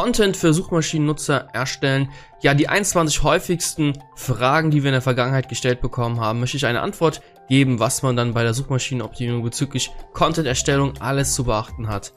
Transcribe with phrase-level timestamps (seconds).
[0.00, 2.08] Content für Suchmaschinennutzer erstellen.
[2.40, 6.64] Ja, die 21 häufigsten Fragen, die wir in der Vergangenheit gestellt bekommen haben, möchte ich
[6.64, 12.14] eine Antwort geben, was man dann bei der Suchmaschinenoptimierung bezüglich Content-Erstellung alles zu beachten hat.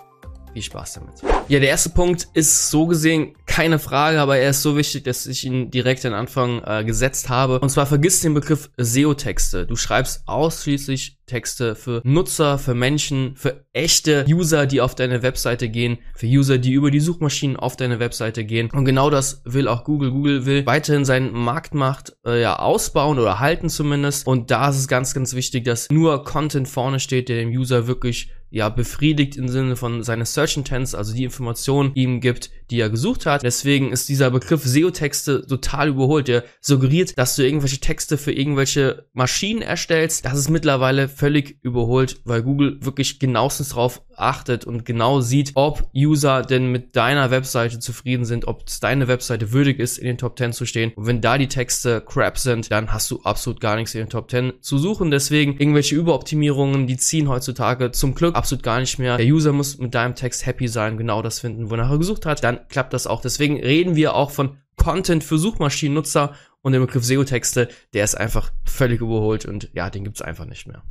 [0.54, 1.16] Viel Spaß damit.
[1.50, 5.26] Ja, der erste Punkt ist so gesehen keine Frage, aber er ist so wichtig, dass
[5.26, 7.60] ich ihn direkt an Anfang äh, gesetzt habe.
[7.60, 9.66] Und zwar vergiss den Begriff SEO-Texte.
[9.66, 15.70] Du schreibst ausschließlich Texte für Nutzer, für Menschen, für echte User, die auf deine Webseite
[15.70, 18.70] gehen, für User, die über die Suchmaschinen auf deine Webseite gehen.
[18.72, 20.12] Und genau das will auch Google.
[20.12, 24.28] Google will weiterhin seinen Marktmacht äh, ja ausbauen oder halten zumindest.
[24.28, 27.88] Und da ist es ganz, ganz wichtig, dass nur Content vorne steht, der dem User
[27.88, 32.80] wirklich ja befriedigt im Sinne von seine Search Intents, also die Informationen ihm gibt, die
[32.80, 33.42] er gesucht hat.
[33.42, 36.28] Deswegen ist dieser Begriff SEO-Texte total überholt.
[36.28, 40.26] Der suggeriert, dass du irgendwelche Texte für irgendwelche Maschinen erstellst.
[40.26, 45.90] Das ist mittlerweile völlig überholt, weil Google wirklich genauestens drauf achtet und genau sieht, ob
[45.96, 50.18] User denn mit deiner Webseite zufrieden sind, ob es deine Webseite würdig ist, in den
[50.18, 50.92] Top 10 zu stehen.
[50.96, 54.10] Und wenn da die Texte crap sind, dann hast du absolut gar nichts in den
[54.10, 55.12] Top 10 zu suchen.
[55.12, 59.18] Deswegen irgendwelche Überoptimierungen, die ziehen heutzutage zum Glück absolut gar nicht mehr.
[59.18, 62.44] Der User muss mit deinem Text happy sein, genau das finden, wonach er gesucht hat.
[62.44, 63.22] Dann klappt das auch.
[63.22, 68.52] Deswegen reden wir auch von Content für Suchmaschinennutzer und der Begriff SEO-Texte, der ist einfach
[68.66, 70.82] völlig überholt und ja, den gibt's einfach nicht mehr.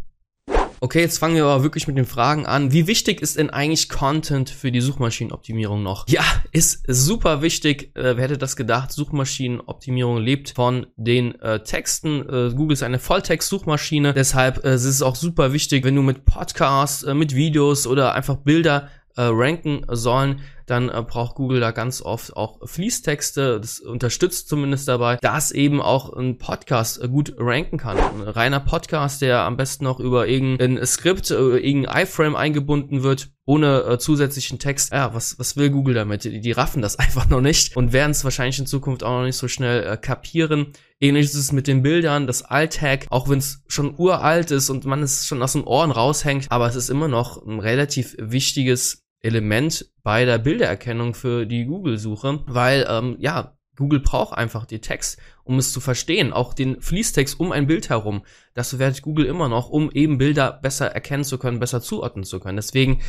[0.84, 2.72] Okay, jetzt fangen wir aber wirklich mit den Fragen an.
[2.72, 6.08] Wie wichtig ist denn eigentlich Content für die Suchmaschinenoptimierung noch?
[6.08, 7.94] Ja, ist super wichtig.
[7.94, 8.90] Äh, wer hätte das gedacht?
[8.90, 12.28] Suchmaschinenoptimierung lebt von den äh, Texten.
[12.28, 14.12] Äh, Google ist eine Volltext-Suchmaschine.
[14.12, 18.14] Deshalb äh, ist es auch super wichtig, wenn du mit Podcasts, äh, mit Videos oder
[18.14, 23.60] einfach Bilder äh, ranken sollen, dann äh, braucht Google da ganz oft auch Fließtexte.
[23.60, 27.98] Das unterstützt zumindest dabei, dass eben auch ein Podcast äh, gut ranken kann.
[27.98, 33.30] Ein reiner Podcast, der am besten noch über irgendein Skript, äh, irgendein iFrame eingebunden wird,
[33.44, 34.92] ohne äh, zusätzlichen Text.
[34.92, 36.24] Ja, was, was will Google damit?
[36.24, 39.24] Die, die raffen das einfach noch nicht und werden es wahrscheinlich in Zukunft auch noch
[39.24, 40.72] nicht so schnell äh, kapieren.
[41.00, 44.84] Ähnlich ist es mit den Bildern, das Alt-Tag, auch wenn es schon uralt ist und
[44.84, 49.01] man es schon aus den Ohren raushängt, aber es ist immer noch ein relativ wichtiges
[49.22, 55.18] Element bei der Bildererkennung für die Google-Suche, weil ähm, ja, Google braucht einfach die Text,
[55.44, 58.22] um es zu verstehen, auch den Fließtext um ein Bild herum.
[58.54, 62.38] Das verwertet Google immer noch, um eben Bilder besser erkennen zu können, besser zuordnen zu
[62.38, 62.56] können.
[62.56, 63.00] Deswegen,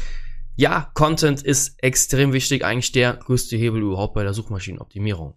[0.56, 5.34] ja, Content ist extrem wichtig, eigentlich der größte Hebel überhaupt bei der Suchmaschinenoptimierung.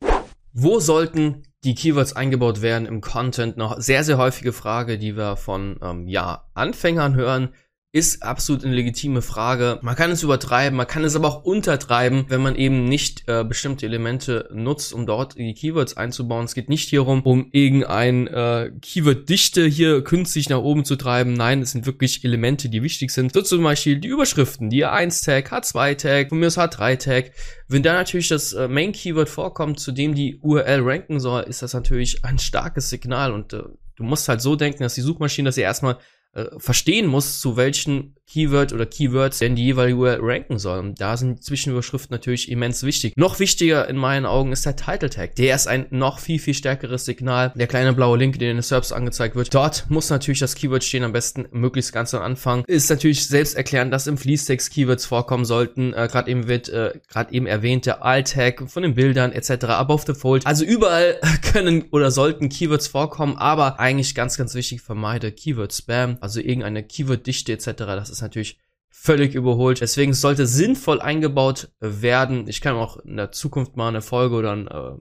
[0.52, 3.56] Wo sollten die Keywords eingebaut werden im Content?
[3.56, 7.50] Noch sehr, sehr häufige Frage, die wir von ähm, ja, Anfängern hören
[7.92, 9.78] ist absolut eine legitime Frage.
[9.80, 13.42] Man kann es übertreiben, man kann es aber auch untertreiben, wenn man eben nicht äh,
[13.42, 16.44] bestimmte Elemente nutzt, um dort die Keywords einzubauen.
[16.44, 21.32] Es geht nicht hierum, um irgendein äh, Keyword-Dichte hier künstlich nach oben zu treiben.
[21.32, 23.32] Nein, es sind wirklich Elemente, die wichtig sind.
[23.32, 27.30] So zum Beispiel die Überschriften, die A1-Tag, H2-Tag, von mir aus H3-Tag.
[27.68, 31.72] Wenn da natürlich das äh, Main-Keyword vorkommt, zu dem die URL ranken soll, ist das
[31.72, 33.62] natürlich ein starkes Signal und äh,
[33.96, 35.96] du musst halt so denken, dass die Suchmaschine das ja erstmal
[36.36, 40.94] äh, verstehen muss, zu welchen Keyword oder Keywords denn die jeweilige URL ranken sollen.
[40.94, 43.14] Da sind Zwischenüberschriften natürlich immens wichtig.
[43.16, 45.36] Noch wichtiger in meinen Augen ist der Title Tag.
[45.36, 47.52] Der ist ein noch viel, viel stärkeres Signal.
[47.54, 49.54] Der kleine blaue Link, der in den SERPs angezeigt wird.
[49.54, 52.64] Dort muss natürlich das Keyword stehen, am besten möglichst ganz am Anfang.
[52.66, 55.92] Ist natürlich selbst erklären, dass im Fließtext Keywords vorkommen sollten.
[55.92, 59.66] Äh, gerade eben wird äh, gerade eben erwähnt der Alt-Tag von den Bildern etc.
[59.66, 60.46] Above the Fold.
[60.46, 61.20] Also überall
[61.52, 66.82] können oder sollten Keywords vorkommen, aber eigentlich ganz, ganz wichtig, vermeide Keyword Spam, also irgendeine
[66.82, 67.72] Keyword-Dichte etc.
[67.76, 69.80] Das ist ist natürlich völlig überholt.
[69.80, 72.48] Deswegen sollte sinnvoll eingebaut werden.
[72.48, 74.92] Ich kann auch in der Zukunft mal eine Folge oder ein, äh,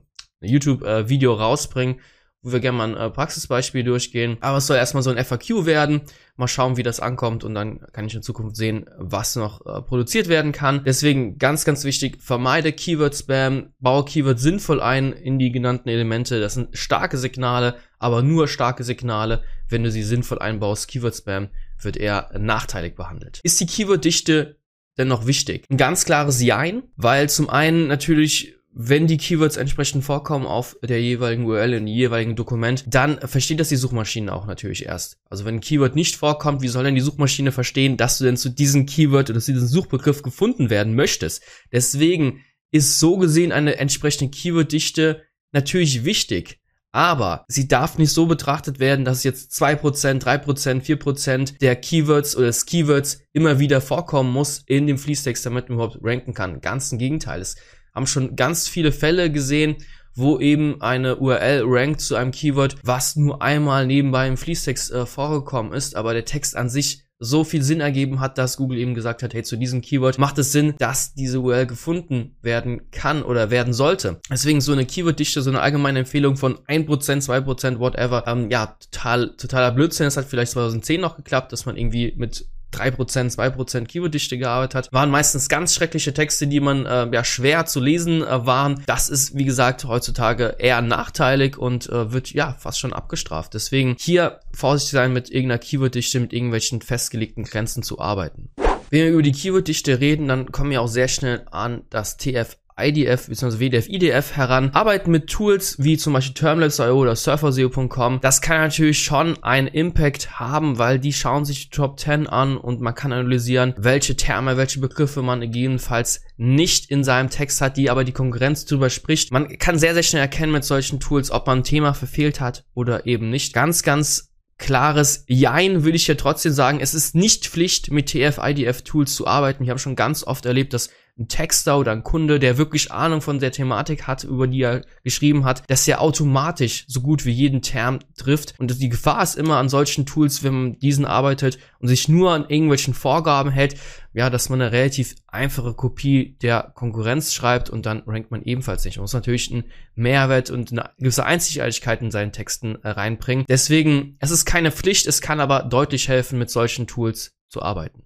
[0.46, 2.00] YouTube-Video rausbringen,
[2.42, 4.36] wo wir gerne mal ein äh, Praxisbeispiel durchgehen.
[4.40, 6.02] Aber es soll erstmal so ein FAQ werden.
[6.36, 9.80] Mal schauen, wie das ankommt und dann kann ich in Zukunft sehen, was noch äh,
[9.80, 10.84] produziert werden kann.
[10.84, 16.38] Deswegen ganz, ganz wichtig, vermeide Keyword-Spam, baue Keyword sinnvoll ein in die genannten Elemente.
[16.38, 20.88] Das sind starke Signale, aber nur starke Signale, wenn du sie sinnvoll einbaust.
[20.88, 21.48] Keyword-Spam
[21.80, 23.40] wird eher nachteilig behandelt.
[23.42, 24.56] Ist die Keyworddichte
[24.98, 25.64] denn noch wichtig?
[25.70, 31.00] Ein ganz klares Jein, weil zum einen natürlich wenn die Keywords entsprechend vorkommen auf der
[31.00, 35.16] jeweiligen URL, in jeweiligen Dokument, dann versteht das die Suchmaschine auch natürlich erst.
[35.30, 38.36] Also wenn ein Keyword nicht vorkommt, wie soll denn die Suchmaschine verstehen, dass du denn
[38.36, 41.42] zu diesem Keyword oder zu diesem Suchbegriff gefunden werden möchtest?
[41.72, 45.22] Deswegen ist so gesehen eine entsprechende Keyworddichte
[45.52, 46.60] natürlich wichtig.
[46.96, 51.60] Aber sie darf nicht so betrachtet werden, dass jetzt zwei Prozent, drei Prozent, vier Prozent
[51.60, 55.98] der Keywords oder des Keywords immer wieder vorkommen muss in dem Fließtext, damit man überhaupt
[56.00, 56.62] ranken kann.
[56.62, 57.42] Ganz im Gegenteil.
[57.42, 57.56] Es
[57.94, 59.76] haben schon ganz viele Fälle gesehen,
[60.14, 65.04] wo eben eine URL rankt zu einem Keyword, was nur einmal nebenbei im Fließtext äh,
[65.04, 68.94] vorgekommen ist, aber der Text an sich so viel Sinn ergeben hat, dass Google eben
[68.94, 73.22] gesagt hat, hey, zu diesem Keyword macht es Sinn, dass diese URL gefunden werden kann
[73.22, 74.20] oder werden sollte.
[74.30, 79.34] Deswegen so eine Keyworddichte, so eine allgemeine Empfehlung von 1%, 2%, whatever, ähm, ja, total,
[79.36, 80.04] totaler Blödsinn.
[80.04, 84.92] Das hat vielleicht 2010 noch geklappt, dass man irgendwie mit 3%, 2% Keyworddichte gearbeitet hat,
[84.92, 88.82] waren meistens ganz schreckliche Texte, die man äh, ja schwer zu lesen äh, waren.
[88.86, 93.54] Das ist, wie gesagt, heutzutage eher nachteilig und äh, wird ja fast schon abgestraft.
[93.54, 98.50] Deswegen hier vorsichtig sein mit irgendeiner Keyworddichte, mit irgendwelchen festgelegten Grenzen zu arbeiten.
[98.90, 102.56] Wenn wir über die Keyworddichte reden, dann kommen wir auch sehr schnell an das TF
[102.78, 103.58] IDF bzw.
[103.58, 108.20] WDF, IDF heran, arbeiten mit Tools wie zum Beispiel Terminals.io oder Surferseo.com.
[108.20, 112.58] Das kann natürlich schon einen Impact haben, weil die schauen sich die Top 10 an
[112.58, 117.78] und man kann analysieren, welche Terme, welche Begriffe man gegebenenfalls nicht in seinem Text hat,
[117.78, 119.32] die aber die Konkurrenz drüber spricht.
[119.32, 122.64] Man kann sehr, sehr schnell erkennen mit solchen Tools, ob man ein Thema verfehlt hat
[122.74, 123.54] oder eben nicht.
[123.54, 126.80] Ganz, ganz klares Jein würde ich ja trotzdem sagen.
[126.80, 129.64] Es ist nicht Pflicht, mit TF-IDF-Tools zu arbeiten.
[129.64, 133.20] Ich habe schon ganz oft erlebt, dass ein Texter oder ein Kunde, der wirklich Ahnung
[133.22, 137.30] von der Thematik hat, über die er geschrieben hat, dass er automatisch so gut wie
[137.30, 138.54] jeden Term trifft.
[138.58, 142.32] Und die Gefahr ist immer an solchen Tools, wenn man diesen arbeitet und sich nur
[142.32, 143.76] an irgendwelchen Vorgaben hält,
[144.12, 148.84] ja, dass man eine relativ einfache Kopie der Konkurrenz schreibt und dann rankt man ebenfalls
[148.84, 148.96] nicht.
[148.96, 149.64] Man muss natürlich einen
[149.94, 153.44] Mehrwert und eine gewisse Einzigartigkeit in seinen Texten äh, reinbringen.
[153.48, 158.04] Deswegen, es ist keine Pflicht, es kann aber deutlich helfen, mit solchen Tools zu arbeiten.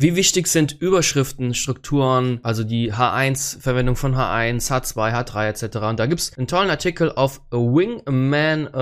[0.00, 5.76] Wie wichtig sind Überschriften, Strukturen, also die H1, Verwendung von H1, H2, H3 etc.
[5.90, 8.72] Und da gibt's einen tollen Artikel auf wingman.de.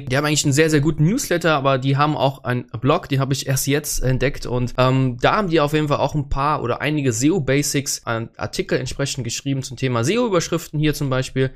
[0.00, 3.20] Die haben eigentlich einen sehr, sehr guten Newsletter, aber die haben auch einen Blog, den
[3.20, 4.44] habe ich erst jetzt entdeckt.
[4.44, 8.76] Und ähm, da haben die auf jeden Fall auch ein paar oder einige SEO-Basics, Artikel
[8.76, 11.52] entsprechend geschrieben zum Thema SEO-Überschriften hier zum Beispiel.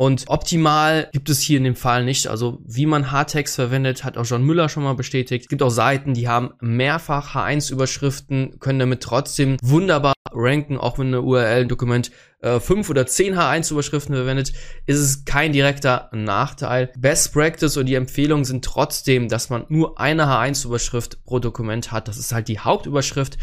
[0.00, 2.26] Und optimal gibt es hier in dem Fall nicht.
[2.26, 5.42] Also wie man H-Text verwendet, hat auch John Müller schon mal bestätigt.
[5.42, 11.08] Es gibt auch Seiten, die haben mehrfach H1-Überschriften, können damit trotzdem wunderbar ranken, auch wenn
[11.08, 14.54] eine URL ein Dokument äh, 5 oder 10 H1-Überschriften verwendet,
[14.86, 16.90] ist es kein direkter Nachteil.
[16.96, 22.08] Best Practice und die Empfehlungen sind trotzdem, dass man nur eine H1-Überschrift pro Dokument hat.
[22.08, 23.36] Das ist halt die Hauptüberschrift.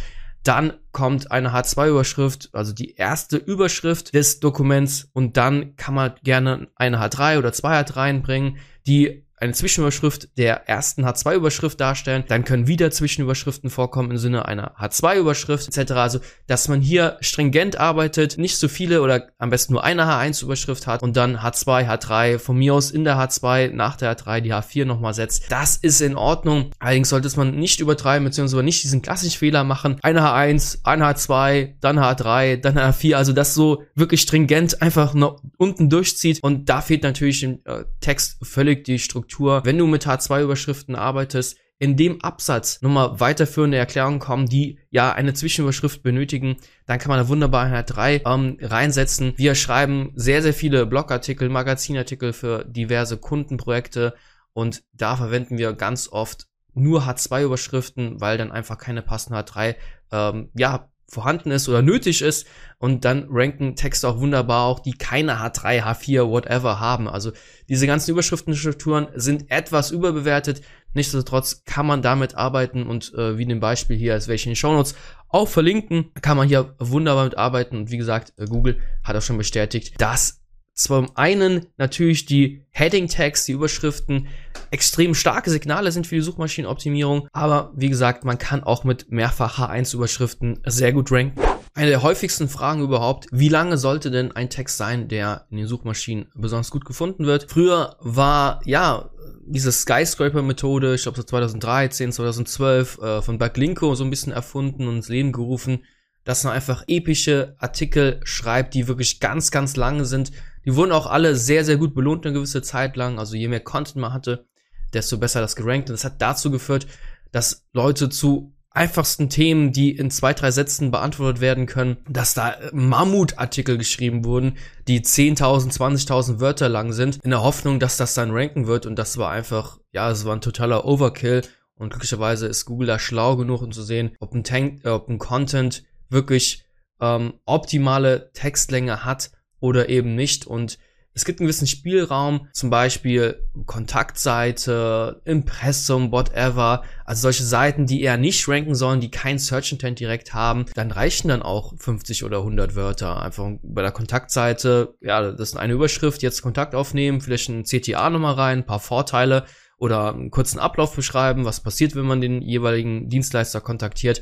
[0.47, 5.09] Dann kommt eine H2-Überschrift, also die erste Überschrift des Dokuments.
[5.11, 8.57] Und dann kann man gerne eine H3 oder zwei H3 reinbringen,
[8.87, 12.23] die eine Zwischenüberschrift der ersten H2-Überschrift darstellen.
[12.27, 15.91] Dann können wieder Zwischenüberschriften vorkommen im Sinne einer H2-Überschrift etc.
[15.93, 20.87] Also, dass man hier stringent arbeitet, nicht so viele oder am besten nur eine H1-Überschrift
[20.87, 24.53] hat und dann H2, H3, von mir aus in der H2, nach der H3 die
[24.53, 25.51] H4 nochmal setzt.
[25.51, 26.71] Das ist in Ordnung.
[26.79, 29.97] Allerdings sollte man nicht übertreiben, beziehungsweise nicht diesen klassischen Fehler machen.
[30.01, 33.15] Eine H1, eine H2, dann H3, dann H4.
[33.15, 35.13] Also, das so wirklich stringent einfach
[35.57, 39.87] unten durchzieht und da fehlt natürlich im äh, Text völlig die Struktur Struktur, wenn du
[39.87, 46.57] mit H2-Überschriften arbeitest, in dem Absatz nochmal weiterführende Erklärungen kommen, die ja eine Zwischenüberschrift benötigen,
[46.87, 49.33] dann kann man da wunderbar in H3 ähm, reinsetzen.
[49.35, 54.15] Wir schreiben sehr, sehr viele Blogartikel, Magazinartikel für diverse Kundenprojekte
[54.53, 59.75] und da verwenden wir ganz oft nur H2-Überschriften, weil dann einfach keine passende H3
[60.11, 62.47] ähm, ja, vorhanden ist oder nötig ist
[62.79, 67.07] und dann ranken Texte auch wunderbar auch, die keine H3, H4, whatever haben.
[67.07, 67.31] Also
[67.69, 70.61] diese ganzen Überschriftenstrukturen sind etwas überbewertet.
[70.93, 74.51] Nichtsdestotrotz kann man damit arbeiten und äh, wie in dem Beispiel hier, als welche in
[74.51, 74.95] den Shownotes
[75.29, 79.21] auch verlinken, kann man hier wunderbar mit arbeiten und wie gesagt, äh, Google hat auch
[79.21, 80.41] schon bestätigt, dass
[80.77, 84.27] zum einen natürlich die Heading Tags, die Überschriften,
[84.69, 89.57] extrem starke Signale sind für die Suchmaschinenoptimierung, aber wie gesagt, man kann auch mit mehrfach
[89.57, 91.41] H1 Überschriften sehr gut ranken.
[91.73, 95.67] Eine der häufigsten Fragen überhaupt, wie lange sollte denn ein Text sein, der in den
[95.67, 97.47] Suchmaschinen besonders gut gefunden wird?
[97.49, 99.09] Früher war, ja,
[99.47, 104.97] diese Skyscraper-Methode, ich glaube so 2013, 2012, äh, von Backlinko so ein bisschen erfunden und
[104.97, 105.83] ins Leben gerufen,
[106.23, 110.31] dass man einfach epische Artikel schreibt, die wirklich ganz, ganz lange sind,
[110.67, 113.19] die wurden auch alle sehr, sehr gut belohnt eine gewisse Zeit lang.
[113.19, 114.45] Also je mehr Content man hatte,
[114.93, 115.89] desto besser das gerankt.
[115.89, 116.87] Und das hat dazu geführt,
[117.31, 122.57] dass Leute zu einfachsten Themen, die in zwei, drei Sätzen beantwortet werden können, dass da
[122.73, 124.57] Mammutartikel geschrieben wurden,
[124.89, 128.85] die 10.000, 20.000 Wörter lang sind, in der Hoffnung, dass das dann ranken wird.
[128.85, 131.43] Und das war einfach, ja, es war ein totaler Overkill.
[131.75, 135.07] Und glücklicherweise ist Google da schlau genug, um zu sehen, ob ein, Tank, äh, ob
[135.07, 136.65] ein Content wirklich
[136.99, 140.45] ähm, optimale Textlänge hat oder eben nicht.
[140.45, 140.77] Und
[141.17, 146.83] es gibt einen gewissen Spielraum, zum Beispiel Kontaktseite, Impressum, whatever.
[147.05, 150.91] Also solche Seiten, die eher nicht ranken sollen, die kein Search Intent direkt haben, dann
[150.91, 153.19] reichen dann auch 50 oder 100 Wörter.
[153.19, 158.11] Einfach bei der Kontaktseite, ja, das ist eine Überschrift, jetzt Kontakt aufnehmen, vielleicht ein CTA
[158.11, 159.45] nochmal rein, ein paar Vorteile
[159.79, 164.21] oder einen kurzen Ablauf beschreiben, was passiert, wenn man den jeweiligen Dienstleister kontaktiert.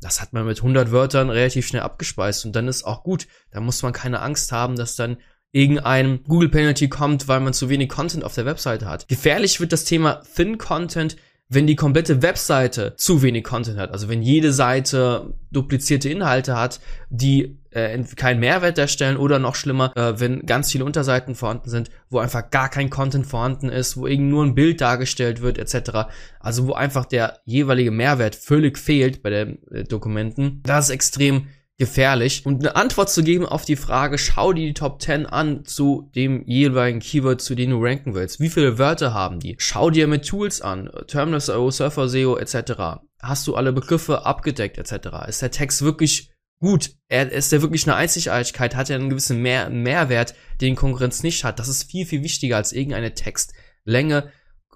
[0.00, 3.26] Das hat man mit 100 Wörtern relativ schnell abgespeist und dann ist auch gut.
[3.50, 5.16] Da muss man keine Angst haben, dass dann
[5.52, 9.08] irgendein Google Penalty kommt, weil man zu wenig Content auf der Webseite hat.
[9.08, 11.16] Gefährlich wird das Thema Thin Content,
[11.48, 13.92] wenn die komplette Webseite zu wenig Content hat.
[13.92, 19.92] Also wenn jede Seite duplizierte Inhalte hat, die äh, keinen Mehrwert darstellen oder noch schlimmer,
[19.96, 24.06] äh, wenn ganz viele Unterseiten vorhanden sind, wo einfach gar kein Content vorhanden ist, wo
[24.06, 26.08] irgend nur ein Bild dargestellt wird etc.
[26.40, 30.62] Also wo einfach der jeweilige Mehrwert völlig fehlt bei den äh, Dokumenten.
[30.64, 31.46] Das ist extrem
[31.78, 32.46] gefährlich.
[32.46, 36.10] Und eine Antwort zu geben auf die Frage, schau dir die Top 10 an zu
[36.14, 38.40] dem jeweiligen Keyword, zu dem du ranken willst.
[38.40, 39.56] Wie viele Wörter haben die?
[39.58, 43.02] Schau dir mit Tools an, Terminal.io, Surfer SEO etc.
[43.20, 45.28] Hast du alle Begriffe abgedeckt etc.
[45.28, 46.30] Ist der Text wirklich
[46.60, 46.92] gut?
[47.08, 48.74] Ist der wirklich eine Einzigartigkeit?
[48.74, 51.58] Hat er einen gewissen Mehr Mehrwert, den Konkurrenz nicht hat?
[51.58, 54.32] Das ist viel, viel wichtiger als irgendeine Textlänge.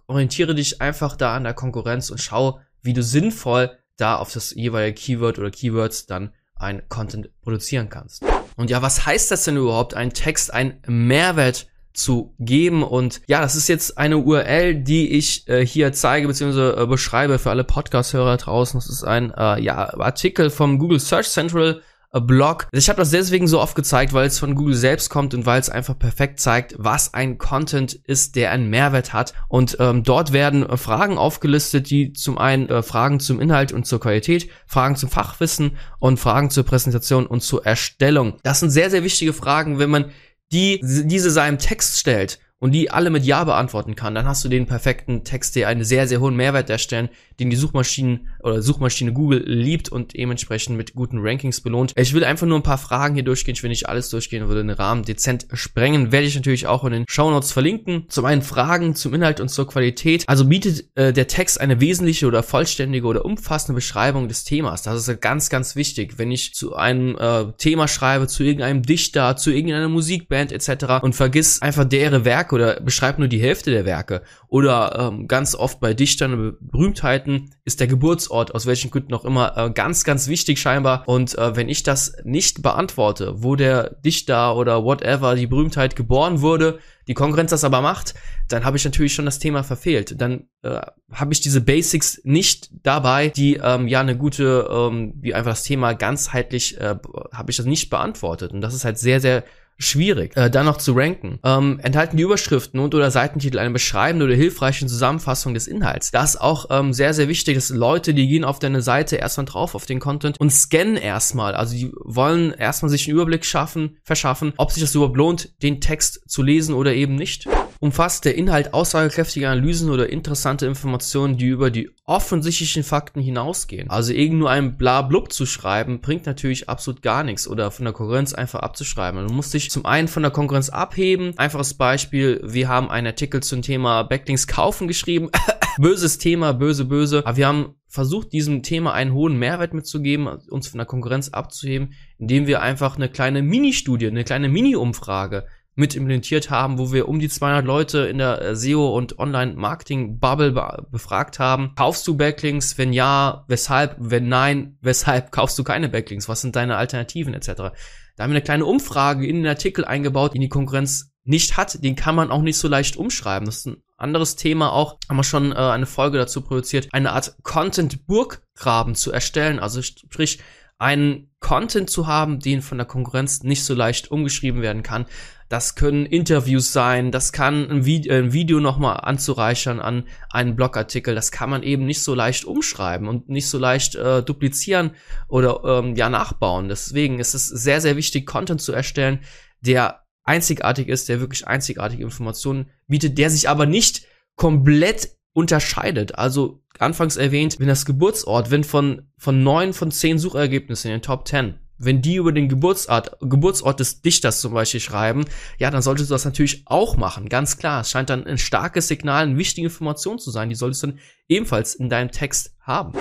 [0.06, 4.50] Orientiere dich einfach da an der Konkurrenz und schau, wie du sinnvoll da auf das
[4.54, 8.24] jeweilige Keyword oder Keywords dann ein Content produzieren kannst.
[8.56, 12.82] Und ja, was heißt das denn überhaupt, einen Text, einen Mehrwert zu geben.
[12.82, 16.82] Und ja, das ist jetzt eine URL, die ich äh, hier zeige bzw.
[16.82, 18.78] Äh, beschreibe für alle Podcast-Hörer draußen.
[18.78, 22.66] Das ist ein äh, ja, Artikel vom Google Search Central Blog.
[22.72, 25.60] Ich habe das deswegen so oft gezeigt, weil es von Google selbst kommt und weil
[25.60, 29.32] es einfach perfekt zeigt, was ein Content ist, der einen Mehrwert hat.
[29.48, 33.86] Und ähm, dort werden äh, Fragen aufgelistet, die zum einen äh, Fragen zum Inhalt und
[33.86, 38.38] zur Qualität, Fragen zum Fachwissen und Fragen zur Präsentation und zur Erstellung.
[38.42, 40.06] Das sind sehr, sehr wichtige Fragen, wenn man
[40.52, 44.48] die diese seinem Text stellt und die alle mit Ja beantworten kann, dann hast du
[44.48, 47.08] den perfekten Text, der einen sehr, sehr hohen Mehrwert darstellen,
[47.40, 51.92] den die Suchmaschinen oder Suchmaschine Google liebt und dementsprechend mit guten Rankings belohnt.
[51.96, 53.54] Ich will einfach nur ein paar Fragen hier durchgehen.
[53.54, 56.12] Ich will nicht alles durchgehen, würde den Rahmen dezent sprengen.
[56.12, 58.04] Werde ich natürlich auch in den Show Notes verlinken.
[58.08, 60.24] Zum einen Fragen zum Inhalt und zur Qualität.
[60.26, 64.82] Also bietet äh, der Text eine wesentliche oder vollständige oder umfassende Beschreibung des Themas.
[64.82, 66.18] Das ist ganz, ganz wichtig.
[66.18, 71.02] Wenn ich zu einem äh, Thema schreibe, zu irgendeinem Dichter, zu irgendeiner Musikband etc.
[71.02, 74.22] und vergiss einfach deren Werke oder beschreibt nur die Hälfte der Werke.
[74.50, 79.24] Oder ähm, ganz oft bei Dichtern und Berühmtheiten ist der Geburtsort, aus welchen Gründen auch
[79.24, 81.04] immer, äh, ganz, ganz wichtig scheinbar.
[81.06, 86.40] Und äh, wenn ich das nicht beantworte, wo der Dichter oder whatever, die Berühmtheit geboren
[86.40, 88.14] wurde, die Konkurrenz das aber macht,
[88.48, 90.20] dann habe ich natürlich schon das Thema verfehlt.
[90.20, 90.80] Dann äh,
[91.12, 95.62] habe ich diese Basics nicht dabei, die ähm, ja eine gute, ähm, wie einfach das
[95.62, 96.96] Thema ganzheitlich, äh,
[97.32, 98.52] habe ich das nicht beantwortet.
[98.52, 99.44] Und das ist halt sehr, sehr
[99.80, 101.38] schwierig, äh, dann noch zu ranken.
[101.42, 106.10] Ähm, enthalten die Überschriften und oder Seitentitel eine beschreibende oder hilfreiche Zusammenfassung des Inhalts.
[106.10, 109.46] Das ist auch ähm, sehr, sehr wichtig, dass Leute, die gehen auf deine Seite erstmal
[109.46, 111.54] drauf, auf den Content und scannen erstmal.
[111.54, 115.80] Also die wollen erstmal sich einen Überblick schaffen, verschaffen, ob sich das überhaupt lohnt, den
[115.80, 117.48] Text zu lesen oder eben nicht.
[117.82, 123.88] Umfasst der Inhalt aussagekräftige Analysen oder interessante Informationen, die über die offensichtlichen Fakten hinausgehen?
[123.88, 127.94] Also irgend nur ein Blablub zu schreiben, bringt natürlich absolut gar nichts oder von der
[127.94, 129.26] Konkurrenz einfach abzuschreiben.
[129.26, 131.32] Du musst dich zum einen von der Konkurrenz abheben.
[131.38, 135.30] Einfaches Beispiel, wir haben einen Artikel zum Thema Backlinks kaufen geschrieben.
[135.78, 137.22] Böses Thema, böse, böse.
[137.24, 141.94] Aber wir haben versucht, diesem Thema einen hohen Mehrwert mitzugeben, uns von der Konkurrenz abzuheben,
[142.18, 145.46] indem wir einfach eine kleine Mini-Studie, eine kleine Mini-Umfrage
[145.80, 150.52] mit implementiert haben, wo wir um die 200 Leute in der äh, SEO und Online-Marketing-Bubble
[150.52, 151.72] be befragt haben.
[151.74, 152.78] Kaufst du Backlinks?
[152.78, 153.96] Wenn ja, weshalb?
[153.98, 156.28] Wenn nein, weshalb kaufst du keine Backlinks?
[156.28, 157.48] Was sind deine Alternativen etc.?
[157.56, 161.82] Da haben wir eine kleine Umfrage in den Artikel eingebaut, den die Konkurrenz nicht hat.
[161.82, 163.46] Den kann man auch nicht so leicht umschreiben.
[163.46, 164.98] Das ist ein anderes Thema auch.
[165.08, 169.58] Haben wir schon äh, eine Folge dazu produziert, eine Art Content-Burggraben zu erstellen.
[169.58, 170.40] Also sprich,
[170.80, 175.06] einen Content zu haben, den von der Konkurrenz nicht so leicht umgeschrieben werden kann.
[175.50, 181.12] Das können Interviews sein, das kann ein, Video, ein Video nochmal anzureichern an einen Blogartikel.
[181.16, 184.92] Das kann man eben nicht so leicht umschreiben und nicht so leicht äh, duplizieren
[185.26, 186.68] oder ähm, ja nachbauen.
[186.68, 189.22] Deswegen ist es sehr, sehr wichtig, Content zu erstellen,
[189.60, 196.14] der einzigartig ist, der wirklich einzigartige Informationen bietet, der sich aber nicht komplett unterscheidet.
[196.14, 201.02] Also anfangs erwähnt, wenn das Geburtsort, wenn von, von neun von zehn Suchergebnissen in den
[201.02, 205.24] Top 10, wenn die über den Geburtsort, Geburtsort des Dichters zum Beispiel schreiben,
[205.58, 207.28] ja, dann solltest du das natürlich auch machen.
[207.30, 207.80] Ganz klar.
[207.80, 210.50] Es scheint dann ein starkes Signal, eine wichtige Information zu sein.
[210.50, 212.92] Die solltest du dann ebenfalls in deinem Text haben.